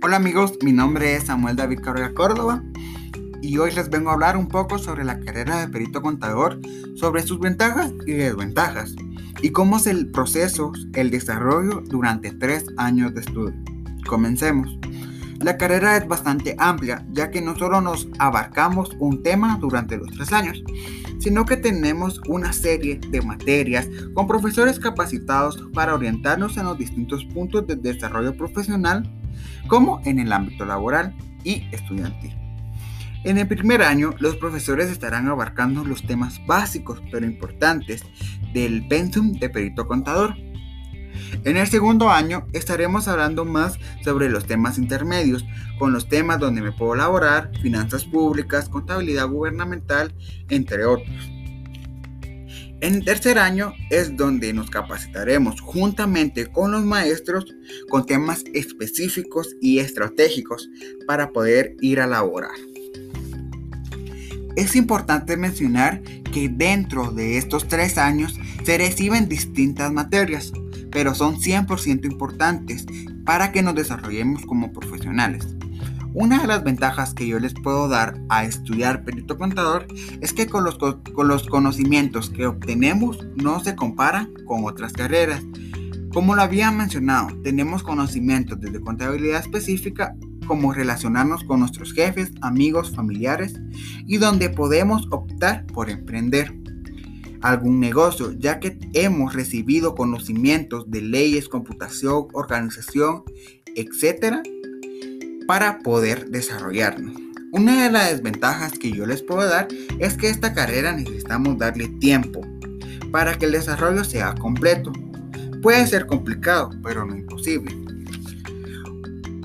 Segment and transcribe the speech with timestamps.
[0.00, 2.62] Hola amigos, mi nombre es Samuel David Cabrera Córdoba
[3.42, 6.60] y hoy les vengo a hablar un poco sobre la carrera de perito contador,
[6.94, 8.94] sobre sus ventajas y desventajas
[9.42, 13.54] y cómo es el proceso, el desarrollo durante tres años de estudio.
[14.06, 14.78] Comencemos.
[15.40, 20.10] La carrera es bastante amplia, ya que no solo nos abarcamos un tema durante los
[20.10, 20.62] tres años,
[21.20, 27.24] sino que tenemos una serie de materias con profesores capacitados para orientarnos en los distintos
[27.26, 29.08] puntos de desarrollo profesional,
[29.68, 31.14] como en el ámbito laboral
[31.44, 32.34] y estudiantil.
[33.24, 38.02] En el primer año, los profesores estarán abarcando los temas básicos pero importantes
[38.52, 40.36] del pensum de perito contador,
[41.44, 45.44] en el segundo año estaremos hablando más sobre los temas intermedios,
[45.78, 50.14] con los temas donde me puedo elaborar, finanzas públicas, contabilidad gubernamental,
[50.48, 51.30] entre otros.
[52.80, 57.44] En el tercer año es donde nos capacitaremos juntamente con los maestros
[57.88, 60.68] con temas específicos y estratégicos
[61.04, 62.54] para poder ir a laborar.
[64.54, 70.52] Es importante mencionar que dentro de estos tres años se reciben distintas materias,
[70.90, 72.86] pero son 100% importantes
[73.24, 75.46] para que nos desarrollemos como profesionales.
[76.14, 79.86] Una de las ventajas que yo les puedo dar a estudiar perito contador
[80.20, 85.44] es que con los, con los conocimientos que obtenemos no se comparan con otras carreras.
[86.12, 90.14] Como lo había mencionado, tenemos conocimientos desde contabilidad específica
[90.48, 93.60] como relacionarnos con nuestros jefes, amigos, familiares
[94.06, 96.57] y donde podemos optar por emprender
[97.42, 103.22] algún negocio, ya que hemos recibido conocimientos de leyes, computación, organización,
[103.74, 104.42] etcétera,
[105.46, 107.16] para poder desarrollarnos.
[107.52, 111.88] Una de las desventajas que yo les puedo dar es que esta carrera necesitamos darle
[112.00, 112.42] tiempo
[113.10, 114.92] para que el desarrollo sea completo.
[115.62, 117.74] Puede ser complicado, pero no imposible.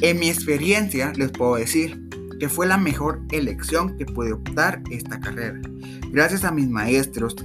[0.00, 2.02] En mi experiencia les puedo decir
[2.40, 5.60] que fue la mejor elección que pude optar esta carrera.
[6.10, 7.36] Gracias a mis maestros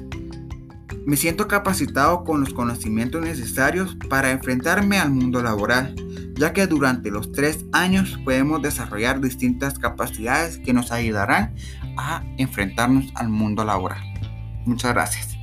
[1.07, 5.95] me siento capacitado con los conocimientos necesarios para enfrentarme al mundo laboral,
[6.35, 11.55] ya que durante los tres años podemos desarrollar distintas capacidades que nos ayudarán
[11.95, 14.03] a enfrentarnos al mundo laboral.
[14.65, 15.36] Muchas gracias.